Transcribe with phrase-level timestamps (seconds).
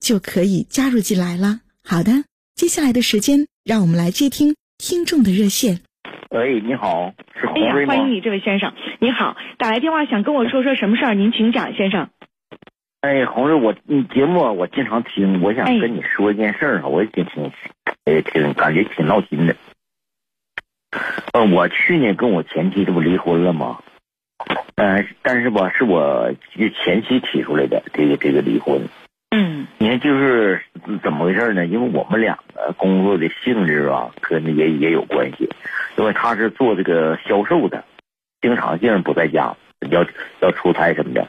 [0.00, 1.60] 就可以加入进来了。
[1.84, 5.80] 好的，接下来的时间，让我们来接听听众的热线。
[6.30, 11.14] 喂，你好，是哎呀，欢迎你，这位先生，你好，打来电话想跟我说说什么事儿？
[11.14, 12.08] 您请讲，先生。
[13.00, 17.50] 哎，红瑞，我你节目我经常听，我想哎跟你说一件事儿啊，我也挺挺，
[18.04, 19.56] 哎，挺感觉挺闹心的。
[21.32, 23.80] 呃，我去年跟我前妻这不离婚了吗？
[24.76, 26.32] 呃，但是吧，是我
[26.84, 28.88] 前妻提出来的这个这个离婚。
[30.00, 30.60] 就是
[31.02, 31.66] 怎么回事呢？
[31.66, 35.48] 因为我们两个工作的性质啊，可能也也有关系。
[35.96, 37.84] 因为他是做这个销售的，
[38.40, 39.54] 经常性不在家，
[39.90, 40.06] 要
[40.40, 41.28] 要出差什么的。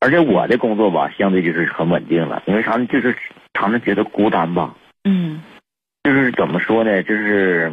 [0.00, 2.86] 而且我的工作吧，相对就是很稳定了，因为啥呢？
[2.86, 3.16] 就是
[3.54, 4.74] 常常觉得孤单吧。
[5.04, 5.42] 嗯
[6.02, 7.02] 就是怎么说呢？
[7.02, 7.72] 就是，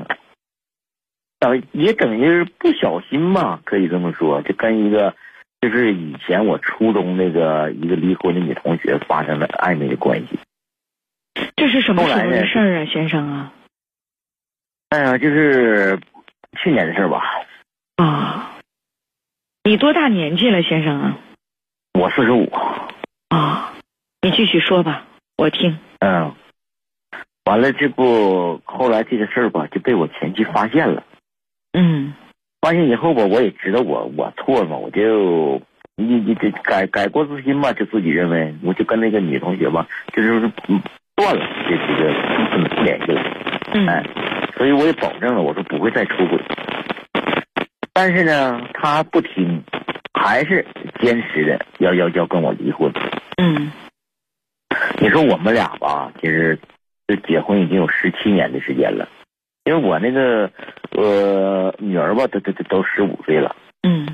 [1.40, 5.14] 呃，也等于是不小心吧，可以这么说，就跟一个，
[5.62, 10.40] 就是以前我初中那个一个离婚的女同学发生了暧昧的关系。
[11.56, 13.54] 这是什么时候的事儿啊，先生啊？
[14.90, 16.00] 哎呀，就是
[16.62, 17.22] 去年的事儿吧。
[17.96, 18.58] 啊，
[19.64, 21.18] 你多大年纪了，先生啊？
[21.94, 22.52] 我四十五，
[23.30, 23.74] 啊，
[24.22, 25.06] 你继续说吧，
[25.38, 25.78] 我听。
[26.00, 26.34] 嗯，
[27.46, 31.04] 完了，这不后来这个事儿吧，就被我前妻发现了。
[31.74, 32.14] 嗯
[32.62, 35.60] 发现以后吧，我也知道我我错了嘛，我就
[35.96, 40.80] 你你这改改过自新吧，就自己认为，我就跟那个女同学吧，就是嗯
[41.16, 43.22] 断了这这个嗯不联系了，
[43.88, 46.40] 哎嗯，所以我也保证了，我说不会再出轨。
[47.94, 49.64] 但是呢，他不听，
[50.14, 50.66] 还是
[51.00, 52.92] 坚持的要要要跟我离婚。
[53.38, 53.72] 嗯
[55.00, 56.58] 你说我们俩吧，其实
[57.08, 59.10] 就结婚已经有十七年的时间了，
[59.66, 60.50] 因为我那个
[61.04, 63.56] 呃女儿吧，都都都都十五岁了。
[63.84, 64.08] 嗯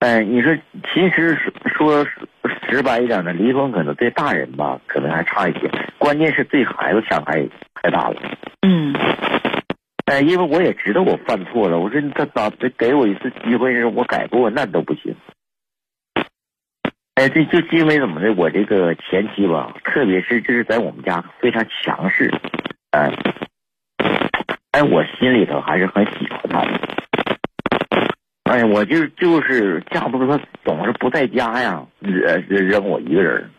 [0.00, 0.54] 哎，你说
[0.94, 1.36] 其实
[1.76, 2.06] 说说
[2.68, 5.68] 直白一点呢，离婚可能对大人吧，可能还差一些，
[5.98, 7.44] 关键是对孩子伤害
[7.74, 8.16] 太大了。
[8.62, 8.94] 嗯
[10.06, 15.14] 哎，因为我也知道我犯错了，我说他咋给我一次机会让我改过，那都不行。
[17.16, 22.32] 哎，这就是因为怎么的，我这个前妻吧，特别是就是在我们家非常强势，
[22.92, 23.10] 哎，
[24.78, 26.78] 哎，我心里头还是很喜欢他的。
[28.44, 33.50] 哎，我就就是架不住他总是不在家呀，惹扔我一个人。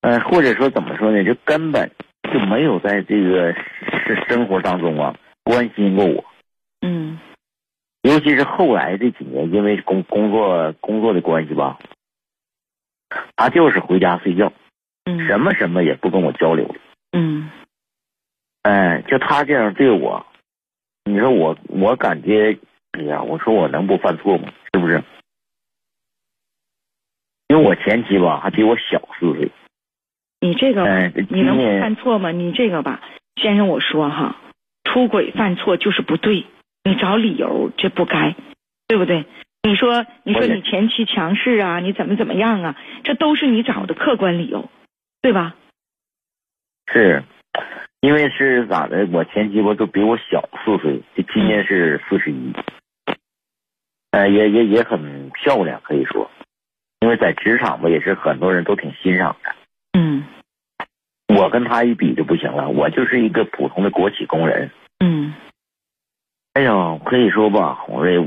[0.00, 1.90] 呃，或者说怎么说呢，就根本
[2.32, 6.24] 就没有在这个是生活当中啊关心过我。
[6.80, 7.18] 嗯
[8.00, 11.78] 尤其是后来这几年，因为工工作工作的关系吧，
[13.36, 14.50] 他就是回家睡觉，
[15.04, 16.74] 嗯，什么什么也不跟我交流。
[17.12, 17.50] 嗯
[18.64, 20.24] 哎，就他这样对我，
[21.04, 22.58] 你说我我感觉，
[22.92, 24.50] 哎呀，我说我能不犯错吗？
[24.72, 25.02] 是不是？
[27.48, 29.50] 因为我前妻吧，还比我小四岁。
[30.40, 32.30] 你这个哎，你能不犯错吗？
[32.30, 33.02] 你这个吧，
[33.36, 34.36] 先生，我说哈，
[34.84, 36.46] 出轨犯错就是不对，
[36.84, 38.34] 你找理由这不该，
[38.88, 39.26] 对不对？
[39.62, 44.70] 你说你说你前妻强势啊，你怎么怎么样啊，这都是你找的客观理由，
[45.20, 45.54] 对吧？
[46.90, 47.24] 是，
[48.04, 49.08] 因为是咋的？
[49.12, 52.52] 我前妻吧都比我小四岁，就今年是四十一，
[54.10, 56.30] 呃，也也也很漂亮，可以说，
[57.00, 59.54] 因为在职场吧也是很多人都挺欣赏的。
[59.98, 60.22] 嗯
[61.28, 64.70] 我跟她一比就不行了，我就是一个普通的国企工人。
[65.02, 65.32] 嗯
[66.52, 68.18] 哎呀，可以说吧，红瑞，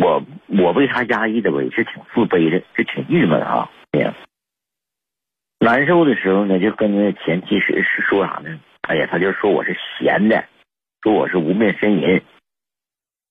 [0.00, 3.68] 我我为她压抑的吧也是挺自卑的，是挺郁闷啊。
[3.90, 4.14] 哎呀，
[5.58, 8.60] 难受的时候呢，就跟那前妻是是说啥呢？
[8.88, 10.44] 哎呀，他就说我是闲的，
[11.02, 12.20] 说我是无面呻吟。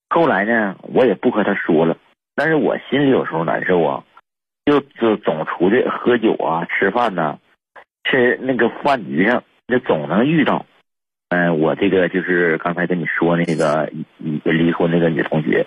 [0.10, 1.98] 后来呢，我也不和他说了，
[2.36, 4.04] 但是我心里有时候难受啊，
[4.66, 7.38] 就就总出去喝酒啊、吃饭呐、
[8.04, 10.66] 吃那个饭局上，那总能遇到。
[11.30, 15.66] 嗯、我这个就是刚才跟你说那个离离婚那个女同学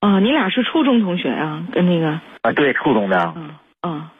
[0.00, 1.66] 啊，你俩是初中同学啊？
[1.72, 3.18] 跟那个，啊，对，初中的。
[3.18, 4.13] 啊啊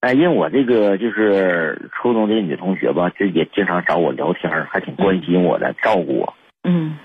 [0.00, 6.34] 哎，因为我这个就是初中这个女同学吧，就也经常找我聊天，还挺关心我的，照顾我。
[6.62, 6.98] 嗯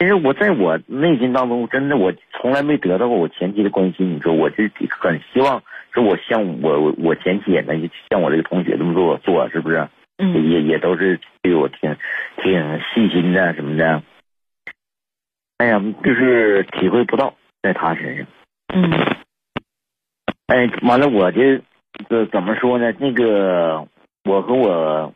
[0.00, 4.16] 其实我在我内心当中，真的我从来没得到过我前妻的关心。
[4.16, 9.88] 你说，我就很希望说，我像我我我前妻也能像我这个同学这么做做，是不是？
[10.18, 11.96] 嗯也也都是对我挺
[12.36, 14.02] 挺细心的什么的。
[15.58, 18.26] 哎呀，就是体会不到在他身上。
[18.74, 18.90] 嗯
[20.48, 21.62] 哎，完了，我这
[22.08, 22.92] 这怎么说呢？
[22.98, 23.86] 那个，
[24.24, 25.14] 我和我，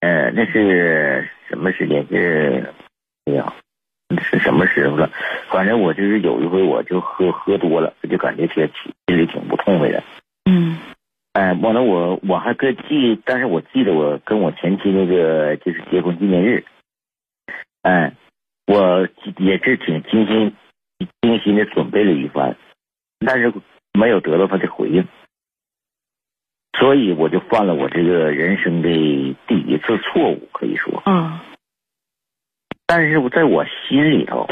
[0.00, 2.06] 呃，那是什么时间？
[2.08, 2.72] 是，
[3.26, 3.52] 哎呀，
[4.22, 5.10] 是什么时候了？
[5.50, 8.66] 反正我就是有一回，我就喝喝多了，我就感觉挺
[9.06, 10.02] 心里挺不痛快的。
[10.50, 10.78] 嗯
[11.32, 16.64] 哎，完了我我还跟记，但是我记得我跟我前妻那个就是结婚纪念日，
[17.82, 18.12] 哎，
[18.66, 19.08] 我
[19.38, 20.54] 也是挺精心
[21.20, 22.56] 精心的准备了一番，
[23.18, 23.52] 但是
[23.92, 25.04] 没有得到她的回应，
[26.78, 28.88] 所以我就犯了我这个人生的
[29.46, 31.02] 第一次错误，可以说。
[31.04, 31.44] 啊
[32.86, 34.46] 但是我在我心里头，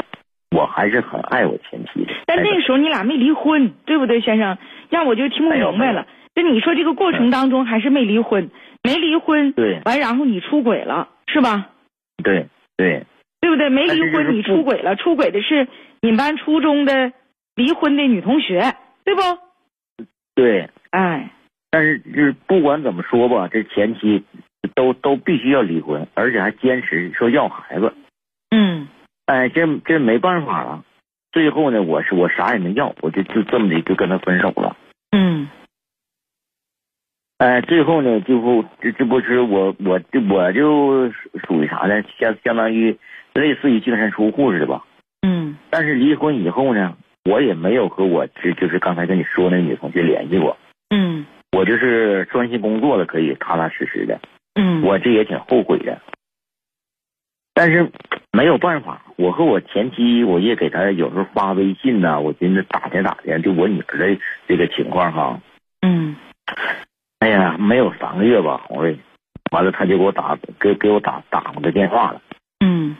[0.49, 2.13] 我还是很爱我前妻的。
[2.25, 4.57] 但那个时候你俩没离婚，对不对，先生？
[4.89, 6.07] 让我就听不明白了。
[6.33, 8.49] 就你说这个过程当中还是没离婚，
[8.83, 11.69] 没离婚，对完然后你出轨了，是吧？
[12.23, 13.05] 对对
[13.39, 13.69] 对不对？
[13.69, 15.67] 没离婚你出轨了，出轨的是
[16.01, 17.13] 你们班初中的
[17.55, 18.73] 离婚的女同学，
[19.05, 19.21] 对不？
[20.33, 21.29] 对，哎，
[21.73, 24.23] 但是就是不管怎么说吧，这前妻
[24.75, 27.91] 都都必须要离婚，而且还坚持说要孩子。
[28.51, 28.87] 嗯
[29.25, 30.83] 哎，这这没办法了。
[31.31, 34.77] 最后呢，我是我啥也没要，我就就这么的就跟他分手了。
[35.09, 35.49] 嗯
[37.39, 41.11] 哎，最后呢，最后这这不是我我就我就
[41.47, 42.03] 属于啥呢？
[42.19, 42.95] 相相当于
[43.33, 44.83] 类似于净身出户似的吧。
[45.25, 50.62] 嗯但是离婚以后呢，我也没有和我这就是刚才跟你说那女同学联系过，嗯
[51.63, 54.19] 我就是专心工作了，可以踏踏实实的。
[54.53, 56.01] 嗯，我这也挺后悔的，
[57.53, 57.89] 但是
[58.33, 65.39] 没有办法，我和我前妻，我也给她有时候发微信呐、我寻思打听打听，就我女儿的这个情况哈。
[65.81, 66.17] 嗯
[67.19, 68.99] 哎呀，没有三个月吧，红瑞，
[69.53, 72.21] 完了他就给我打给给我打打过个电话了，
[72.59, 72.97] 嗯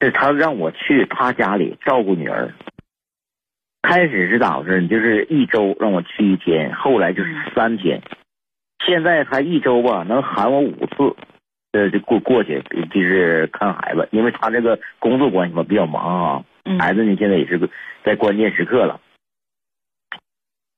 [0.00, 2.52] 是他让我去他家里照顾女儿。
[3.82, 4.86] 开始是咋回事？
[4.86, 8.00] 就是一周让我去一天，后来就是三天，
[8.86, 11.16] 现在他一周吧能喊我五次，
[11.72, 12.62] 呃，就过过去
[12.92, 17.68] 就是看孩子，因为他这个工作关系嘛比较忙啊，嗯，孩子呢现在也是个
[18.04, 19.00] 在关键时刻了，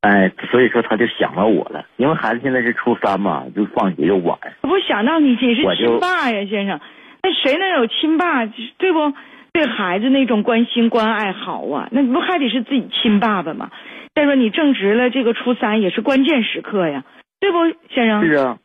[0.00, 6.80] 哎，所以说他就想到我了，因为孩子现在是初三嘛，就放学又晚，我不想到你你是亲爸呀，先生。
[7.24, 8.46] 那谁能有亲爸，
[8.78, 9.12] 对不？
[9.52, 13.70] 对孩子那种关心关爱好啊，那不还得是自己亲爸爸吗？
[14.14, 17.04] 再说你正值了这个初三，也是关键时刻呀，
[17.40, 17.58] 对不，
[17.90, 18.24] 先生？
[18.24, 18.58] 是啊，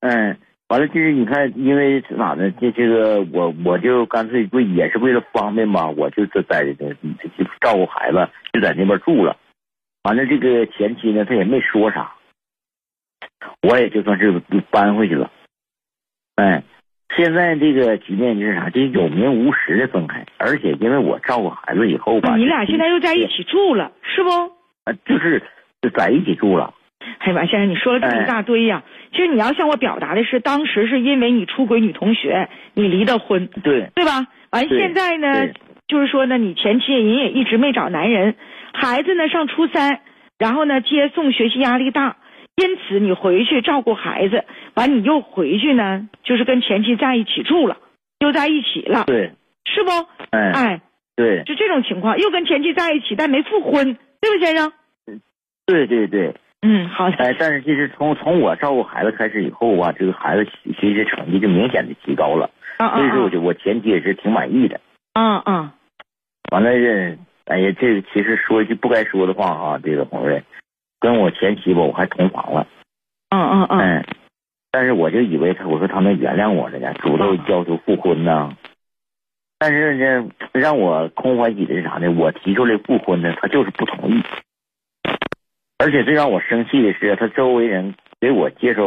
[0.00, 0.38] 嗯，
[0.68, 2.50] 完了就是你看，因为咋呢？
[2.60, 9.36] 这这个我我就干脆为也是为了方便嘛，我就在在这就照顾孩子，就在那边住了。
[10.02, 12.12] 完了，这个前妻呢，他也没说啥，
[13.62, 15.30] 我也就算是搬回去了。
[16.36, 16.62] 哎，
[17.16, 18.68] 现在这个局面就是啥？
[18.68, 24.30] 这有名无实的分开，而且因为我照顾孩子以后吧，你俩现在又在一起住了，是不？
[24.84, 25.42] 啊，就是
[25.80, 26.74] 就在一起住了。
[27.18, 28.82] 哎呀妈，先生，你说了这么一大堆呀、
[29.12, 34.26] 其实你要向我表达的是，当时是因为你出轨女同学，你离的婚，对对吧？
[34.50, 35.48] 完现在呢，
[35.88, 38.34] 就是说呢，你前妻人也一直没找男人，
[38.74, 40.00] 孩子呢上初三，
[40.38, 42.16] 然后呢接送学习压力大，
[42.56, 44.44] 因此你回去照顾孩子，
[44.74, 47.76] 完你又回去呢，就是跟前妻在一起住了，
[48.18, 49.32] 又在一起了，对，
[49.64, 49.90] 是不？
[50.30, 50.80] 哎，哎，
[51.14, 54.72] 对就这种情况，又跟前妻在一起，但没复婚，对不，先生？
[55.66, 56.34] 对对对。
[56.62, 64.80] 嗯，好的，哎，但是其实从从我照顾孩子开始以后啊，这个孩子学习成绩就明显的提高了，啊啊所以说我就我前妻也是挺满意的。
[65.12, 65.74] 啊啊，
[66.50, 70.42] 完了这，哎呀，这个其实说一句不该说的话啊，这个红瑞，
[71.06, 72.66] 跟我前妻吧，我还同房了，
[73.30, 74.04] 嗯嗯嗯，嗯，
[74.72, 78.56] 但是我就以为他，我说他能原谅我了呢，主动要求复婚呢。
[79.56, 82.10] 但是呢，让我空欢喜的是啥呢？
[82.10, 84.20] 我提出来复婚呢，他就是不同意。
[85.78, 88.82] 而且最让我生气的是，他周围人给我介绍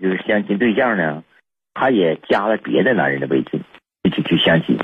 [0.00, 1.24] 就是相亲对象呢，
[1.74, 3.60] 他也加了别的男人的微信，
[4.04, 4.78] 一起去相亲。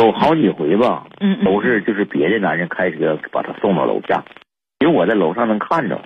[0.00, 4.24] 有好几回吧，嗯嗯，都是就是别的男人开车把她送到楼下，
[4.78, 6.00] 因为我在楼上能看着。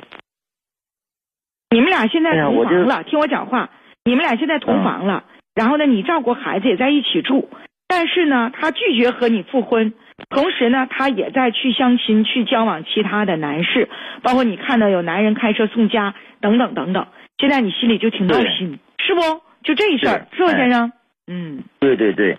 [1.70, 3.70] 你们俩现在同房了，听我讲话，
[4.04, 4.84] 你们俩现在同嗯。
[4.84, 5.24] 房了，
[5.54, 7.48] 然后呢，你照顾孩子也在一起住，
[7.86, 9.94] 但是呢，他拒绝和你复婚，
[10.28, 13.88] 同时呢，他也在去相亲，去交往其他的男士，
[14.22, 17.06] 包括你看到有男人开车送家等等等等，
[17.38, 19.20] 现在你心里就挺闹心，是不？
[19.62, 20.58] 就这事儿，是吧，是哎。
[20.58, 20.92] 先生？
[21.26, 22.36] 嗯，对对对，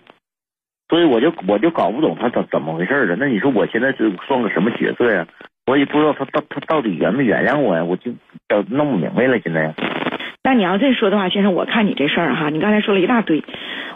[0.89, 3.15] 所以我就我就搞不懂他怎怎么回事儿了。
[3.15, 5.25] 那你说我现在是算个什么角色呀？
[5.65, 7.83] 我也不知道他到他到底原没原谅我呀？
[7.83, 8.11] 我就
[8.47, 9.39] 搞弄不明白了。
[9.39, 9.73] 现在
[10.43, 13.43] 那你要这说的话，先生，我看你这事儿哈，你刚才说了一大堆，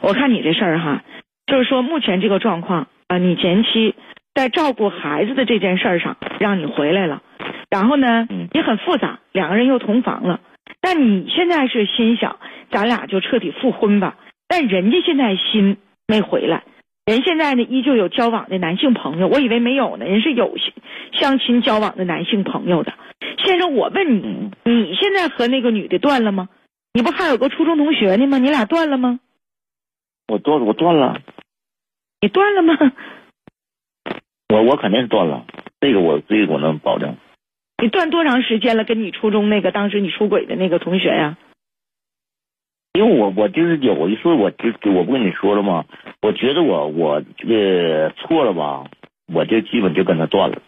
[0.02, 1.04] 我看你这事儿哈，
[1.46, 3.94] 就是说目前这个状况啊，你前妻
[4.34, 7.22] 在照顾孩子的这件事儿上让你回来了，
[7.70, 10.40] 然后呢嗯也很复杂，两个人又同房了，
[10.82, 12.38] 但你现在是心想
[12.72, 14.16] 咱俩就彻底复婚吧，
[14.48, 15.78] 但人家现在心
[16.08, 16.64] 没回来。
[17.06, 20.56] 人现在呢，依旧有交往的男性朋友，我以为没有呢，人是有
[21.14, 22.94] 相亲交往的男性朋友的。
[23.44, 26.50] 先生，我问你，嗯，你现在和那个女的断了吗？
[26.94, 28.38] 你不还有个初中同学呢吗？
[28.38, 29.20] 你俩断了吗？
[30.28, 31.20] 我断我断了，
[32.22, 32.78] 你断了吗？
[34.50, 35.46] 我我肯定是断了。
[35.80, 37.16] 这个我这个我能保证。
[37.82, 38.84] 你断多长时间了？
[38.84, 41.38] 跟你初中那个当时你出轨的那个同学呀、
[42.94, 45.86] 因为我我就是有一次我就我不跟你说了吗？
[46.22, 48.90] 我觉得我我这个错了吧，
[49.32, 50.62] 我就基本就跟他断了。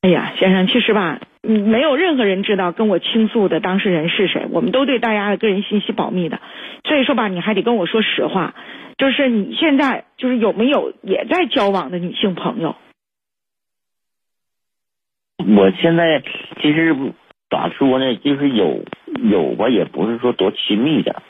[0.00, 6.40] 哎呀，先生，其实吧，嗯，没有任何人知道跟我倾诉的当事人是谁，我们都对大家的个人信息保密的。
[6.84, 8.54] 所以说吧，你还得跟我说实话，
[8.96, 12.76] 就是你现在就是有没有也在交往的女性朋友？
[15.38, 16.22] 我现在
[16.60, 16.94] 其实
[17.50, 18.84] 咋说呢，就是有
[19.30, 21.22] 有吧，也不是说多亲密的，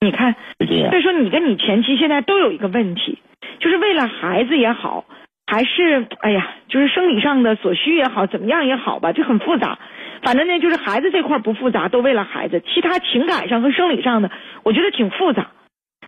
[0.00, 0.98] 你看，是这样所。
[0.98, 3.18] 以说你跟你前妻现在都有一个问题，
[3.58, 5.04] 就是为了孩子也好，
[5.46, 9.78] 还是哎呀，就是生理上的所需也好，怎么样也好吧，就很复杂。
[10.22, 14.30] 反正呢，就是孩子这块不复杂，都为了孩子；其他情感上和生理上的，
[14.62, 15.50] 我觉得挺复杂。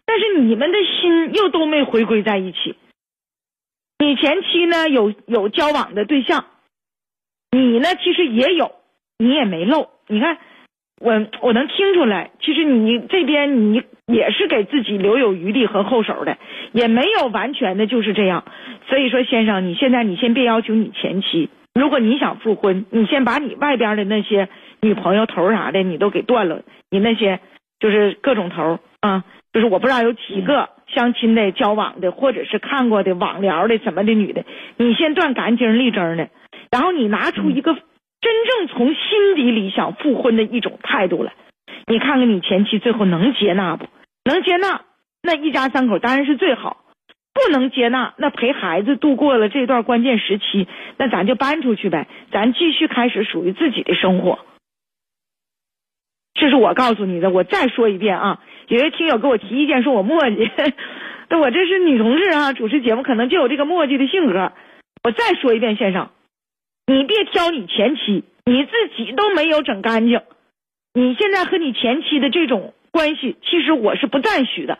[0.06, 2.76] 但是你们的心又都没回归在一起。
[3.98, 6.46] 你前妻呢有有交往的对象，
[7.50, 8.72] 你呢其实也有，
[9.18, 9.88] 你也没漏。
[10.06, 10.38] 你看，
[11.00, 16.38] 我我能听出来，其实你这边你也是给自己留有余地和后手的，
[16.72, 18.44] 也没有完全的就是这样。
[18.86, 24.48] 所以说，先生，你现在你先别要求你前妻，如果你想复婚，你先把你外边的那些
[24.80, 27.40] 女朋友头啥的你都给断了，你那些
[27.80, 34.44] 就是各种头啊，就是我不知道有几个相亲的、交往的，或者是看过的、网聊的什么的女的，
[34.78, 36.30] 你先断干净利整的，
[36.70, 37.76] 然后你拿出一个
[38.20, 41.32] 真正从心底里想复婚的一种态度来，
[41.86, 43.86] 你看看你前妻最后能接纳不？
[44.24, 44.82] 能接纳，
[45.22, 46.84] 那一家三口当然是最好；
[47.32, 54.40] 不能接纳，那陪孩子度过了这段关键时期，那咱就搬出去呗，咱继续开始属于自己的生活。
[56.34, 58.40] 这是我告诉你的，我再说一遍啊！
[58.68, 60.48] 有些听友给我提意见，说我磨叽，
[61.38, 64.52] 我这是女同志啊，主持节目可能就有这个磨叽的性格。
[65.02, 66.10] 我再说一遍，先生，
[66.90, 70.22] 你别挑你前妻，你自己都没有整干净，
[70.94, 74.78] 你现在和你前妻的这种关系，其实我是不赞许的。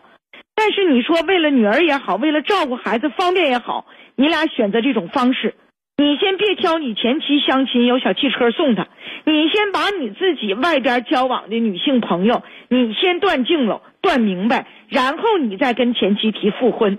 [0.55, 3.85] 但是你说为了女儿也好，为了照顾孩子方便也好，
[4.15, 5.53] 你俩选择这种方式，
[5.97, 8.87] 你先别挑你前妻相亲有小汽车送她，
[9.25, 16.97] 你先把你自己外边交往的女性朋友，你先断净了，断明白，然后你再跟前妻提复婚。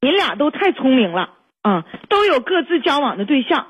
[0.00, 3.68] 你俩都太聪明了啊，都有各自交往的对象，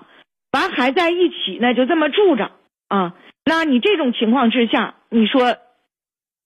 [0.52, 2.52] 完还在一起呢，就这么住着
[2.88, 3.14] 啊。
[3.44, 5.56] 那你这种情况之下，你说，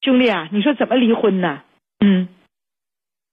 [0.00, 1.62] 兄弟啊，你说怎么离婚呢？
[2.00, 2.28] 嗯。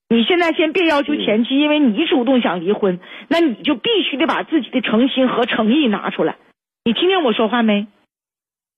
[0.09, 2.99] 你现在先别要求前妻，因为你主动想离婚，
[3.29, 6.35] 那你就必须得把自己的诚心和诚意拿出来。
[6.83, 7.87] 你听见我说话没？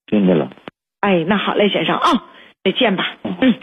[0.06, 0.52] 听见了。
[1.00, 2.30] 哎，那好嘞，先生啊，
[2.64, 3.18] 再见吧。
[3.24, 3.56] 嗯。